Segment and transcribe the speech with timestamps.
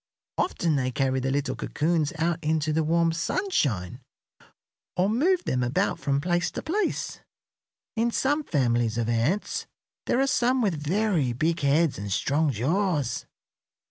[0.39, 4.01] Often they carry the little cocoons out into the warm sunshine
[4.97, 7.19] or move them about from place to place.
[7.95, 9.67] In some families of ants
[10.07, 13.27] there are some with very big heads and strong jaws.